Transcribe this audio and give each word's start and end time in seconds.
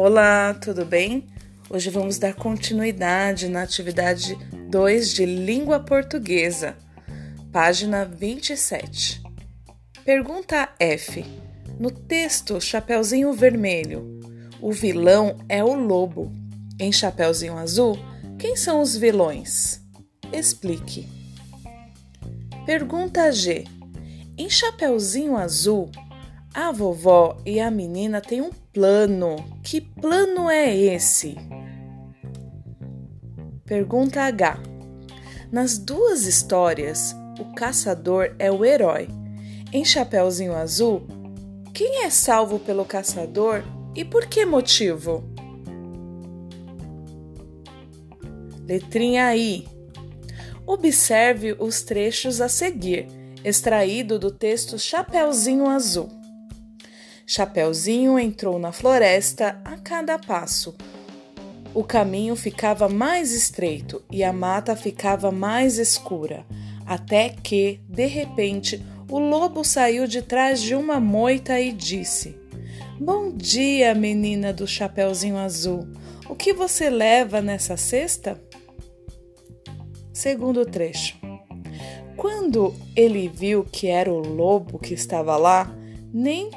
Olá, 0.00 0.54
tudo 0.54 0.84
bem? 0.84 1.26
Hoje 1.68 1.90
vamos 1.90 2.18
dar 2.18 2.32
continuidade 2.32 3.48
na 3.48 3.62
atividade 3.62 4.38
2 4.70 5.12
de 5.12 5.26
língua 5.26 5.80
portuguesa, 5.80 6.76
página 7.50 8.04
27. 8.04 9.20
Pergunta 10.04 10.68
F. 10.78 11.26
No 11.80 11.90
texto 11.90 12.60
Chapeuzinho 12.60 13.32
Vermelho, 13.32 14.20
o 14.62 14.70
vilão 14.70 15.36
é 15.48 15.64
o 15.64 15.74
lobo. 15.74 16.30
Em 16.78 16.92
Chapeuzinho 16.92 17.58
Azul, 17.58 17.98
quem 18.38 18.54
são 18.54 18.80
os 18.80 18.96
vilões? 18.96 19.80
Explique. 20.32 21.08
Pergunta 22.64 23.32
G. 23.32 23.64
Em 24.36 24.48
Chapeuzinho 24.48 25.36
Azul, 25.36 25.90
a 26.58 26.72
vovó 26.72 27.36
e 27.46 27.60
a 27.60 27.70
menina 27.70 28.20
têm 28.20 28.42
um 28.42 28.50
plano. 28.72 29.36
Que 29.62 29.80
plano 29.80 30.50
é 30.50 30.76
esse? 30.76 31.36
Pergunta 33.64 34.22
H. 34.22 34.58
Nas 35.52 35.78
duas 35.78 36.26
histórias, 36.26 37.14
o 37.38 37.54
caçador 37.54 38.34
é 38.40 38.50
o 38.50 38.64
herói. 38.64 39.06
Em 39.72 39.84
Chapeuzinho 39.84 40.52
Azul, 40.52 41.06
quem 41.72 42.02
é 42.02 42.10
salvo 42.10 42.58
pelo 42.58 42.84
caçador 42.84 43.62
e 43.94 44.04
por 44.04 44.26
que 44.26 44.44
motivo? 44.44 45.22
Letrinha 48.66 49.36
I. 49.36 49.64
Observe 50.66 51.54
os 51.56 51.82
trechos 51.82 52.40
a 52.40 52.48
seguir, 52.48 53.06
extraído 53.44 54.18
do 54.18 54.32
texto 54.32 54.76
Chapeuzinho 54.76 55.68
Azul. 55.68 56.17
Chapeuzinho 57.30 58.18
entrou 58.18 58.58
na 58.58 58.72
floresta 58.72 59.60
a 59.62 59.76
cada 59.76 60.18
passo. 60.18 60.74
O 61.74 61.84
caminho 61.84 62.34
ficava 62.34 62.88
mais 62.88 63.32
estreito 63.32 64.02
e 64.10 64.24
a 64.24 64.32
mata 64.32 64.74
ficava 64.74 65.30
mais 65.30 65.76
escura, 65.76 66.46
até 66.86 67.28
que, 67.28 67.82
de 67.86 68.06
repente, 68.06 68.82
o 69.10 69.18
lobo 69.18 69.62
saiu 69.62 70.06
de 70.06 70.22
trás 70.22 70.62
de 70.62 70.74
uma 70.74 70.98
moita 70.98 71.60
e 71.60 71.70
disse: 71.70 72.34
Bom 72.98 73.30
dia, 73.30 73.94
menina 73.94 74.50
do 74.50 74.66
Chapeuzinho 74.66 75.36
Azul. 75.36 75.86
O 76.30 76.34
que 76.34 76.54
você 76.54 76.88
leva 76.88 77.42
nessa 77.42 77.76
cesta? 77.76 78.42
Segundo 80.14 80.64
trecho. 80.64 81.18
Quando 82.16 82.74
ele 82.96 83.28
viu 83.28 83.64
que 83.64 83.86
era 83.86 84.10
o 84.10 84.18
lobo 84.18 84.78
que 84.78 84.94
estava 84.94 85.36
lá, 85.36 85.70
nem 86.10 86.50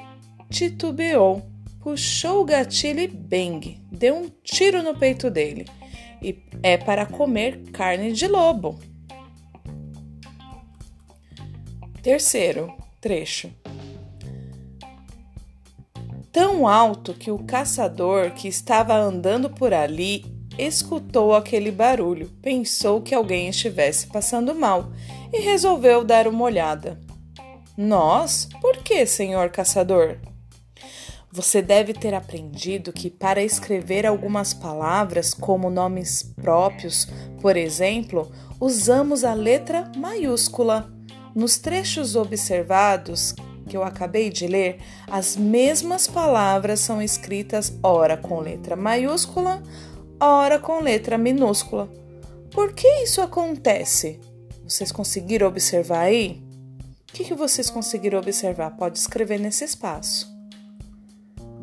titubeou, 0.51 1.41
puxou 1.79 2.41
o 2.41 2.45
gatilho 2.45 2.99
e 2.99 3.07
bang, 3.07 3.81
deu 3.89 4.15
um 4.15 4.29
tiro 4.43 4.83
no 4.83 4.95
peito 4.95 5.31
dele. 5.31 5.65
E 6.21 6.37
é 6.61 6.77
para 6.77 7.05
comer 7.05 7.71
carne 7.71 8.11
de 8.11 8.27
lobo. 8.27 8.79
Terceiro 12.03 12.71
trecho. 12.99 13.49
Tão 16.31 16.67
alto 16.67 17.13
que 17.13 17.31
o 17.31 17.39
caçador 17.39 18.31
que 18.31 18.47
estava 18.47 18.93
andando 18.95 19.49
por 19.49 19.73
ali 19.73 20.23
escutou 20.57 21.33
aquele 21.33 21.71
barulho, 21.71 22.29
pensou 22.41 23.01
que 23.01 23.15
alguém 23.15 23.49
estivesse 23.49 24.07
passando 24.07 24.53
mal 24.53 24.91
e 25.33 25.41
resolveu 25.41 26.03
dar 26.03 26.27
uma 26.27 26.43
olhada. 26.43 26.99
Nós? 27.75 28.47
Por 28.61 28.77
que, 28.77 29.05
senhor 29.05 29.49
caçador? 29.49 30.19
Você 31.33 31.61
deve 31.61 31.93
ter 31.93 32.13
aprendido 32.13 32.91
que 32.91 33.09
para 33.09 33.41
escrever 33.41 34.05
algumas 34.05 34.53
palavras, 34.53 35.33
como 35.33 35.69
nomes 35.69 36.23
próprios, 36.23 37.07
por 37.39 37.55
exemplo, 37.55 38.29
usamos 38.59 39.23
a 39.23 39.33
letra 39.33 39.89
maiúscula. 39.95 40.91
Nos 41.33 41.57
trechos 41.57 42.17
observados 42.17 43.33
que 43.69 43.77
eu 43.77 43.83
acabei 43.83 44.29
de 44.29 44.45
ler, 44.45 44.79
as 45.09 45.37
mesmas 45.37 46.05
palavras 46.05 46.81
são 46.81 47.01
escritas 47.01 47.71
ora 47.81 48.17
com 48.17 48.41
letra 48.41 48.75
maiúscula, 48.75 49.63
ora 50.19 50.59
com 50.59 50.81
letra 50.81 51.17
minúscula. 51.17 51.89
Por 52.51 52.73
que 52.73 52.87
isso 53.03 53.21
acontece? 53.21 54.19
Vocês 54.65 54.91
conseguiram 54.91 55.47
observar 55.47 56.01
aí? 56.01 56.43
O 57.09 57.13
que, 57.13 57.23
que 57.23 57.33
vocês 57.33 57.69
conseguiram 57.69 58.19
observar? 58.19 58.71
Pode 58.71 58.99
escrever 58.99 59.39
nesse 59.39 59.63
espaço. 59.63 60.40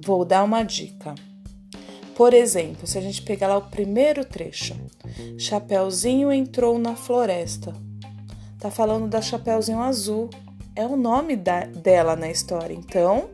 Vou 0.04 0.24
dar 0.24 0.44
uma 0.44 0.62
dica. 0.62 1.14
Por 2.18 2.34
exemplo, 2.34 2.86
se 2.86 2.98
a 2.98 3.00
gente 3.00 3.22
pegar 3.22 3.46
lá 3.46 3.58
o 3.58 3.70
primeiro 3.70 4.24
trecho, 4.24 4.74
Chapeuzinho 5.38 6.32
entrou 6.32 6.76
na 6.76 6.96
floresta. 6.96 7.72
Tá 8.58 8.70
falando 8.70 9.06
da 9.06 9.22
Chapeuzinho 9.22 9.80
Azul, 9.80 10.28
é 10.74 10.84
o 10.84 10.96
nome 10.96 11.36
da, 11.36 11.60
dela 11.64 12.16
na 12.16 12.28
história. 12.28 12.74
Então, 12.74 13.28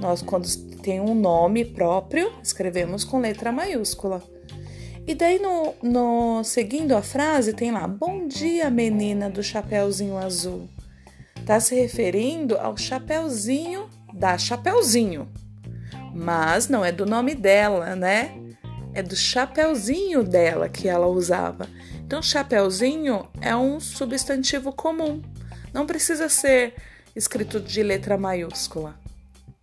nós 0.00 0.20
quando 0.20 0.46
tem 0.82 1.00
um 1.00 1.14
nome 1.14 1.64
próprio, 1.64 2.30
escrevemos 2.42 3.04
com 3.04 3.20
letra 3.20 3.50
maiúscula. 3.50 4.22
E 5.06 5.14
daí 5.14 5.38
no, 5.38 5.74
no 5.82 6.44
seguindo 6.44 6.92
a 6.92 7.00
frase 7.00 7.54
tem 7.54 7.70
lá: 7.70 7.88
Bom 7.88 8.26
dia, 8.26 8.68
menina 8.68 9.30
do 9.30 9.42
Chapeuzinho 9.42 10.18
Azul. 10.18 10.68
Tá 11.46 11.58
se 11.58 11.74
referindo 11.74 12.58
ao 12.58 12.76
Chapeuzinho 12.76 13.88
da 14.12 14.36
Chapeuzinho 14.36 15.26
mas 16.16 16.68
não 16.68 16.82
é 16.84 16.90
do 16.90 17.04
nome 17.04 17.34
dela, 17.34 17.94
né? 17.94 18.40
É 18.94 19.02
do 19.02 19.14
chapeuzinho 19.14 20.24
dela 20.24 20.68
que 20.68 20.88
ela 20.88 21.06
usava. 21.06 21.68
Então, 22.04 22.22
chapeuzinho 22.22 23.28
é 23.40 23.54
um 23.54 23.78
substantivo 23.78 24.72
comum, 24.72 25.20
não 25.74 25.86
precisa 25.86 26.28
ser 26.28 26.74
escrito 27.14 27.60
de 27.60 27.82
letra 27.82 28.16
maiúscula. 28.16 28.98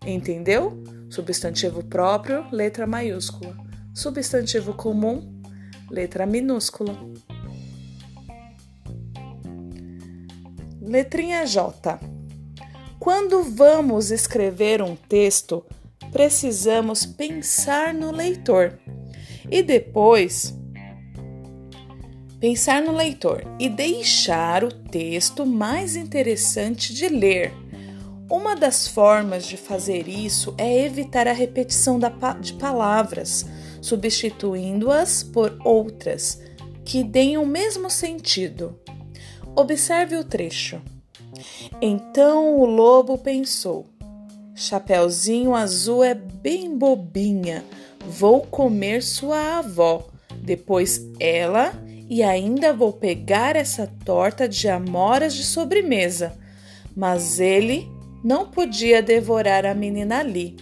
Entendeu? 0.05 0.83
Substantivo 1.09 1.83
próprio, 1.83 2.45
letra 2.51 2.85
maiúscula. 2.85 3.55
Substantivo 3.95 4.73
comum, 4.73 5.41
letra 5.89 6.25
minúscula. 6.25 6.95
Letrinha 10.81 11.45
J. 11.45 11.99
Quando 12.99 13.43
vamos 13.43 14.11
escrever 14.11 14.81
um 14.81 14.95
texto, 14.95 15.65
precisamos 16.13 17.05
pensar 17.05 17.91
no 17.93 18.11
leitor 18.11 18.79
e 19.49 19.63
depois 19.63 20.55
pensar 22.39 22.81
no 22.83 22.91
leitor 22.91 23.43
e 23.59 23.67
deixar 23.67 24.63
o 24.63 24.71
texto 24.71 25.45
mais 25.45 25.95
interessante 25.95 26.93
de 26.93 27.09
ler. 27.09 27.51
Uma 28.29 28.55
das 28.55 28.87
formas 28.87 29.45
de 29.45 29.57
fazer 29.57 30.07
isso 30.07 30.53
é 30.57 30.85
evitar 30.85 31.27
a 31.27 31.33
repetição 31.33 31.99
de 32.39 32.53
palavras, 32.53 33.45
substituindo-as 33.81 35.23
por 35.23 35.57
outras 35.63 36.41
que 36.85 37.03
deem 37.03 37.37
o 37.37 37.45
mesmo 37.45 37.89
sentido. 37.89 38.79
Observe 39.55 40.15
o 40.15 40.23
trecho. 40.23 40.81
Então 41.81 42.59
o 42.59 42.65
lobo 42.65 43.17
pensou: 43.17 43.92
Chapeuzinho 44.55 45.55
azul 45.55 46.03
é 46.03 46.13
bem 46.13 46.77
bobinha. 46.77 47.63
Vou 48.05 48.41
comer 48.41 49.01
sua 49.01 49.59
avó, 49.59 50.07
depois 50.37 51.01
ela 51.19 51.73
e 52.09 52.21
ainda 52.21 52.73
vou 52.73 52.93
pegar 52.93 53.55
essa 53.55 53.87
torta 54.05 54.47
de 54.47 54.67
amoras 54.67 55.33
de 55.33 55.43
sobremesa. 55.43 56.37
Mas 56.95 57.39
ele 57.39 57.89
não 58.23 58.49
podia 58.49 59.01
devorar 59.01 59.65
a 59.65 59.73
menina 59.73 60.19
ali, 60.19 60.55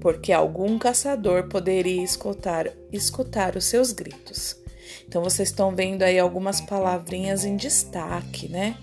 porque 0.00 0.32
algum 0.32 0.78
caçador 0.78 1.48
poderia 1.48 2.02
escutar, 2.02 2.68
escutar 2.92 3.56
os 3.56 3.64
seus 3.64 3.92
gritos. 3.92 4.56
Então 5.06 5.22
vocês 5.22 5.48
estão 5.48 5.74
vendo 5.74 6.02
aí 6.02 6.18
algumas 6.18 6.60
palavrinhas 6.60 7.44
em 7.44 7.56
destaque, 7.56 8.48
né? 8.48 8.76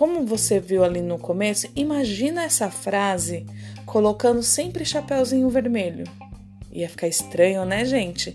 Como 0.00 0.24
você 0.24 0.58
viu 0.58 0.82
ali 0.82 1.02
no 1.02 1.18
começo, 1.18 1.68
imagina 1.76 2.44
essa 2.44 2.70
frase 2.70 3.44
colocando 3.84 4.42
sempre 4.42 4.82
chapéuzinho 4.82 5.50
vermelho. 5.50 6.04
Ia 6.72 6.88
ficar 6.88 7.06
estranho, 7.06 7.66
né, 7.66 7.84
gente? 7.84 8.32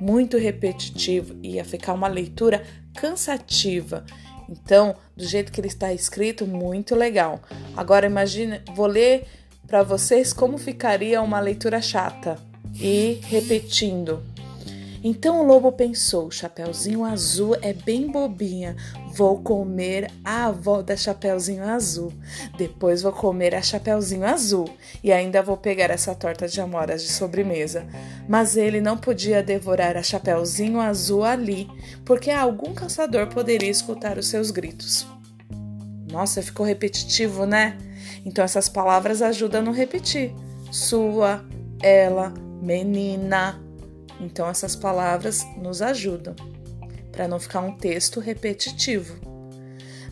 Muito 0.00 0.38
repetitivo, 0.38 1.34
ia 1.42 1.64
ficar 1.64 1.94
uma 1.94 2.06
leitura 2.06 2.62
cansativa. 2.94 4.06
Então, 4.48 4.94
do 5.16 5.24
jeito 5.24 5.50
que 5.50 5.60
ele 5.60 5.66
está 5.66 5.92
escrito, 5.92 6.46
muito 6.46 6.94
legal. 6.94 7.42
Agora 7.76 8.06
imagine, 8.06 8.60
vou 8.72 8.86
ler 8.86 9.26
para 9.66 9.82
vocês 9.82 10.32
como 10.32 10.56
ficaria 10.56 11.20
uma 11.20 11.40
leitura 11.40 11.82
chata 11.82 12.38
e 12.80 13.18
repetindo. 13.24 14.22
Então 15.02 15.40
o 15.40 15.46
lobo 15.46 15.70
pensou: 15.72 16.30
Chapeuzinho 16.30 17.04
Azul 17.04 17.56
é 17.62 17.72
bem 17.72 18.10
bobinha. 18.10 18.76
Vou 19.14 19.40
comer 19.42 20.10
a 20.24 20.46
avó 20.46 20.82
da 20.82 20.96
Chapeuzinho 20.96 21.64
Azul. 21.64 22.12
Depois 22.56 23.02
vou 23.02 23.12
comer 23.12 23.54
a 23.54 23.62
Chapeuzinho 23.62 24.24
Azul. 24.24 24.68
E 25.02 25.12
ainda 25.12 25.42
vou 25.42 25.56
pegar 25.56 25.90
essa 25.90 26.14
torta 26.14 26.46
de 26.48 26.60
amoras 26.60 27.02
de 27.02 27.08
sobremesa. 27.08 27.86
Mas 28.28 28.56
ele 28.56 28.80
não 28.80 28.96
podia 28.96 29.42
devorar 29.42 29.96
a 29.96 30.02
Chapeuzinho 30.02 30.80
Azul 30.80 31.24
ali, 31.24 31.68
porque 32.04 32.30
algum 32.30 32.74
caçador 32.74 33.28
poderia 33.28 33.70
escutar 33.70 34.18
os 34.18 34.28
seus 34.28 34.50
gritos. 34.50 35.06
Nossa, 36.10 36.42
ficou 36.42 36.64
repetitivo, 36.64 37.44
né? 37.44 37.76
Então 38.24 38.44
essas 38.44 38.68
palavras 38.68 39.22
ajudam 39.22 39.60
a 39.60 39.64
não 39.64 39.72
repetir. 39.72 40.34
Sua, 40.70 41.44
ela, 41.82 42.32
menina. 42.62 43.67
Então 44.20 44.48
essas 44.48 44.74
palavras 44.74 45.46
nos 45.56 45.82
ajudam 45.82 46.34
para 47.12 47.28
não 47.28 47.38
ficar 47.38 47.60
um 47.60 47.76
texto 47.76 48.20
repetitivo. 48.20 49.16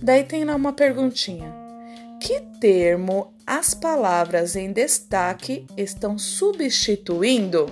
Daí 0.02 0.24
tem 0.24 0.44
lá 0.44 0.54
uma 0.54 0.72
perguntinha. 0.72 1.52
Que 2.20 2.40
termo 2.60 3.34
as 3.46 3.74
palavras 3.74 4.56
em 4.56 4.72
destaque 4.72 5.66
estão 5.76 6.18
substituindo? 6.18 7.66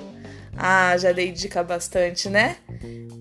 Ah, 0.57 0.97
já 0.97 1.11
dei 1.13 1.33
dica 1.33 1.63
bastante, 1.65 2.29
né? 2.29 2.57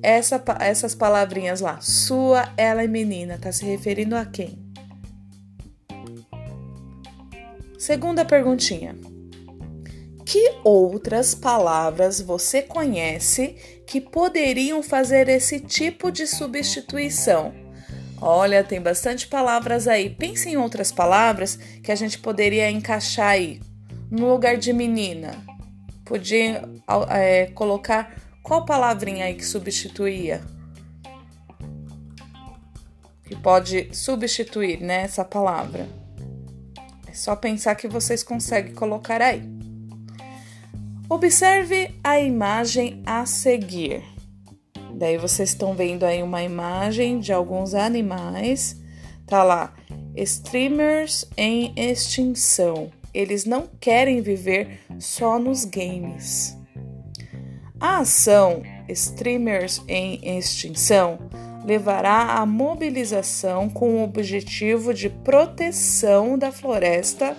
Essa, 0.02 0.44
essas 0.60 0.94
palavrinhas 0.94 1.62
lá, 1.62 1.80
sua, 1.82 2.54
ela 2.58 2.84
e 2.84 2.88
menina, 2.88 3.38
tá 3.40 3.52
se 3.52 3.66
referindo 3.66 4.16
a 4.16 4.26
quem? 4.26 4.62
Segunda 7.80 8.24
perguntinha. 8.24 8.96
Que 10.34 10.56
outras 10.64 11.36
palavras 11.36 12.20
você 12.20 12.64
conhece 12.64 13.56
que 13.86 14.02
poderiam 14.02 14.82
fazer 14.82 15.30
esse 15.30 15.60
tipo 15.60 16.12
de 16.12 16.26
substituição? 16.26 17.54
Olha, 18.20 18.64
tem 18.64 18.82
bastante 18.82 19.28
palavras 19.28 19.88
aí. 19.88 20.10
Pense 20.10 20.50
em 20.50 20.58
outras 20.58 20.92
palavras 20.92 21.56
que 21.84 21.92
a 21.92 21.96
gente 21.96 22.18
poderia 22.18 22.68
encaixar 22.72 23.28
aí. 23.28 23.62
No 24.10 24.28
lugar 24.28 24.58
de 24.58 24.74
menina, 24.74 25.36
podia 26.04 26.68
é, 27.12 27.46
colocar 27.54 28.20
qual 28.42 28.66
palavrinha 28.66 29.26
aí 29.26 29.36
que 29.36 29.46
substituía? 29.46 30.42
Que 33.24 33.36
pode 33.36 33.96
substituir, 33.96 34.82
né, 34.82 35.04
essa 35.04 35.24
palavra. 35.24 35.88
É 37.08 37.14
só 37.14 37.36
pensar 37.36 37.76
que 37.76 37.88
vocês 37.88 38.24
conseguem 38.24 38.74
colocar 38.74 39.22
aí. 39.22 39.63
Observe 41.10 41.92
a 42.04 42.20
imagem 42.20 43.02
a 43.06 43.26
seguir. 43.26 44.04
Daí 44.94 45.18
vocês 45.18 45.50
estão 45.50 45.74
vendo 45.74 46.04
aí 46.04 46.24
uma 46.24 46.44
imagem 46.44 47.20
de 47.20 47.34
alguns 47.34 47.74
animais. 47.74 48.82
Tá 49.26 49.44
lá, 49.44 49.74
streamers 50.16 51.26
em 51.38 51.74
extinção. 51.76 52.92
Eles 53.14 53.46
não 53.46 53.68
querem 53.80 54.22
viver 54.22 54.80
só 55.00 55.38
nos 55.38 55.66
games. 55.66 56.58
A 57.80 58.00
ação 58.00 58.64
Streamers 58.90 59.82
em 59.88 60.38
Extinção 60.38 61.20
levará 61.66 62.36
à 62.36 62.46
mobilização 62.46 63.70
com 63.70 63.96
o 63.96 64.04
objetivo 64.04 64.94
de 64.94 65.10
proteção 65.10 66.38
da 66.38 66.52
floresta 66.52 67.38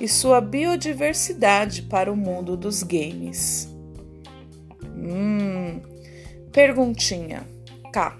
e 0.00 0.08
sua 0.08 0.40
biodiversidade 0.40 1.82
para 1.82 2.10
o 2.10 2.16
mundo 2.16 2.56
dos 2.56 2.82
games. 2.82 3.68
Hum, 4.96 5.80
perguntinha 6.52 7.46
K. 7.92 8.18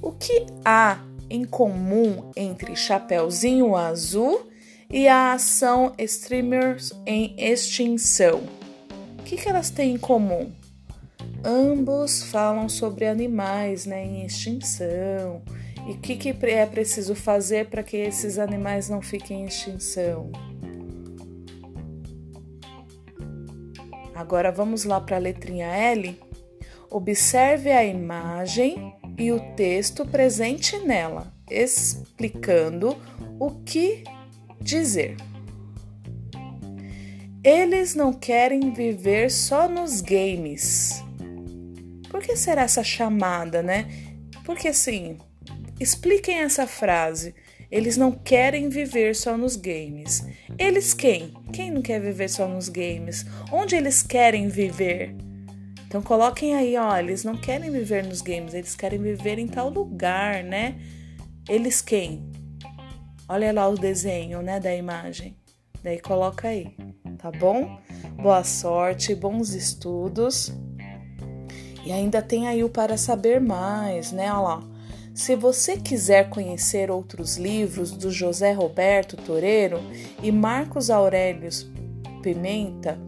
O 0.00 0.12
que 0.12 0.46
há 0.64 1.04
em 1.28 1.44
comum 1.44 2.30
entre 2.36 2.76
Chapeuzinho 2.76 3.74
Azul 3.74 4.48
e 4.90 5.08
a 5.08 5.32
ação 5.32 5.92
Streamers 5.98 6.92
em 7.06 7.34
Extinção? 7.38 8.42
O 9.18 9.22
que, 9.24 9.36
que 9.36 9.48
elas 9.48 9.70
têm 9.70 9.94
em 9.94 9.98
comum? 9.98 10.52
Ambos 11.42 12.22
falam 12.24 12.68
sobre 12.68 13.06
animais 13.06 13.84
né, 13.84 14.04
em 14.04 14.24
extinção 14.24 15.42
e 15.86 15.92
o 15.92 15.98
que, 15.98 16.16
que 16.16 16.34
é 16.46 16.64
preciso 16.64 17.14
fazer 17.14 17.66
para 17.66 17.82
que 17.82 17.96
esses 17.96 18.38
animais 18.38 18.88
não 18.88 19.02
fiquem 19.02 19.42
em 19.42 19.44
extinção. 19.46 20.32
Agora 24.14 24.52
vamos 24.52 24.84
lá 24.84 25.00
para 25.00 25.16
a 25.16 25.20
letrinha 25.20 25.66
L. 25.66 26.18
Observe 26.90 27.70
a 27.70 27.84
imagem 27.84 28.94
e 29.18 29.32
o 29.32 29.54
texto 29.54 30.06
presente 30.06 30.78
nela, 30.78 31.32
explicando 31.50 32.96
o 33.38 33.50
que 33.64 34.04
dizer. 34.60 35.16
Eles 37.42 37.94
não 37.94 38.12
querem 38.12 38.72
viver 38.72 39.30
só 39.30 39.68
nos 39.68 40.00
games. 40.00 41.02
Por 42.08 42.22
que 42.22 42.36
será 42.36 42.62
essa 42.62 42.82
chamada, 42.82 43.62
né? 43.62 43.86
Porque 44.44 44.68
assim, 44.68 45.18
expliquem 45.78 46.38
essa 46.38 46.66
frase. 46.66 47.34
Eles 47.74 47.96
não 47.96 48.12
querem 48.12 48.68
viver 48.68 49.16
só 49.16 49.36
nos 49.36 49.56
games. 49.56 50.24
Eles 50.56 50.94
quem? 50.94 51.34
Quem 51.52 51.72
não 51.72 51.82
quer 51.82 52.00
viver 52.00 52.30
só 52.30 52.46
nos 52.46 52.68
games? 52.68 53.26
Onde 53.50 53.74
eles 53.74 54.00
querem 54.00 54.46
viver? 54.46 55.12
Então 55.84 56.00
coloquem 56.00 56.54
aí, 56.54 56.76
ó, 56.76 56.96
eles 56.96 57.24
não 57.24 57.36
querem 57.36 57.72
viver 57.72 58.04
nos 58.04 58.22
games, 58.22 58.54
eles 58.54 58.76
querem 58.76 59.00
viver 59.00 59.40
em 59.40 59.48
tal 59.48 59.70
lugar, 59.70 60.44
né? 60.44 60.76
Eles 61.48 61.82
quem? 61.82 62.30
Olha 63.28 63.52
lá 63.52 63.68
o 63.68 63.76
desenho, 63.76 64.40
né, 64.40 64.60
da 64.60 64.72
imagem. 64.72 65.36
Daí 65.82 65.98
coloca 65.98 66.46
aí, 66.46 66.76
tá 67.18 67.32
bom? 67.32 67.80
Boa 68.22 68.44
sorte, 68.44 69.16
bons 69.16 69.52
estudos. 69.52 70.52
E 71.84 71.90
ainda 71.90 72.22
tem 72.22 72.46
aí 72.46 72.62
o 72.62 72.70
para 72.70 72.96
saber 72.96 73.40
mais, 73.40 74.12
né? 74.12 74.32
Olha 74.32 74.40
lá. 74.42 74.73
Se 75.14 75.36
você 75.36 75.76
quiser 75.76 76.28
conhecer 76.28 76.90
outros 76.90 77.36
livros 77.36 77.92
do 77.92 78.10
José 78.10 78.50
Roberto 78.50 79.16
Toreiro 79.16 79.78
e 80.20 80.32
Marcos 80.32 80.90
Aurelius 80.90 81.70
Pimenta, 82.20 82.98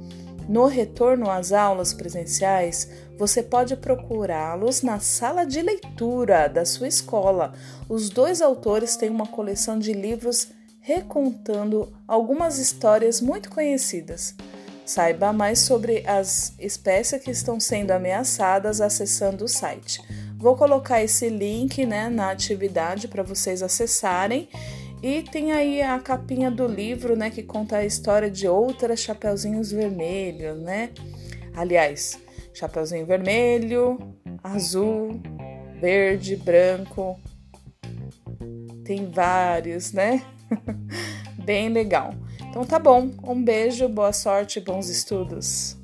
no 0.48 0.66
retorno 0.66 1.28
às 1.28 1.50
aulas 1.50 1.92
presenciais, 1.92 2.88
você 3.18 3.42
pode 3.42 3.74
procurá-los 3.74 4.82
na 4.82 5.00
sala 5.00 5.44
de 5.44 5.60
leitura 5.60 6.46
da 6.46 6.64
sua 6.64 6.86
escola. 6.86 7.52
Os 7.88 8.08
dois 8.08 8.40
autores 8.40 8.94
têm 8.94 9.10
uma 9.10 9.26
coleção 9.26 9.76
de 9.76 9.92
livros 9.92 10.50
recontando 10.80 11.92
algumas 12.06 12.58
histórias 12.58 13.20
muito 13.20 13.50
conhecidas. 13.50 14.32
Saiba 14.84 15.32
mais 15.32 15.58
sobre 15.58 16.06
as 16.06 16.54
espécies 16.60 17.20
que 17.20 17.32
estão 17.32 17.58
sendo 17.58 17.90
ameaçadas 17.90 18.80
acessando 18.80 19.46
o 19.46 19.48
site 19.48 20.00
Vou 20.38 20.54
colocar 20.54 21.02
esse 21.02 21.28
link 21.28 21.86
né, 21.86 22.08
na 22.08 22.30
atividade 22.30 23.08
para 23.08 23.22
vocês 23.22 23.62
acessarem. 23.62 24.48
E 25.02 25.22
tem 25.22 25.52
aí 25.52 25.82
a 25.82 25.98
capinha 25.98 26.50
do 26.50 26.66
livro, 26.66 27.16
né, 27.16 27.30
que 27.30 27.42
conta 27.42 27.78
a 27.78 27.84
história 27.84 28.30
de 28.30 28.46
outras 28.46 29.00
Chapeuzinhos 29.00 29.70
Vermelhos, 29.70 30.58
né? 30.60 30.90
Aliás, 31.54 32.18
Chapeuzinho 32.52 33.06
Vermelho, 33.06 33.98
Azul, 34.42 35.20
Verde, 35.80 36.36
Branco. 36.36 37.18
Tem 38.84 39.10
vários, 39.10 39.92
né? 39.92 40.22
Bem 41.44 41.68
legal. 41.68 42.14
Então 42.48 42.64
tá 42.64 42.78
bom. 42.78 43.10
Um 43.22 43.42
beijo, 43.42 43.88
boa 43.88 44.12
sorte, 44.12 44.60
bons 44.60 44.88
estudos. 44.88 45.75